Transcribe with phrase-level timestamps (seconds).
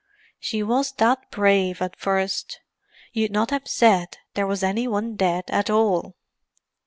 [0.39, 2.59] She was that brave at first,
[3.13, 6.15] you'd not have said there was any one dead at all."